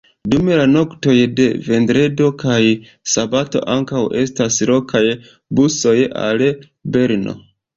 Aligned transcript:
Dum 0.33 0.47
la 0.59 0.63
noktoj 0.69 1.13
de 1.39 1.45
vendredo 1.67 2.29
kaj 2.43 2.57
sabato 3.17 3.63
ankaŭ 3.75 4.01
estas 4.25 4.59
lokaj 4.71 5.05
busoj 5.61 5.97
al 6.27 6.45
Berno. 6.97 7.39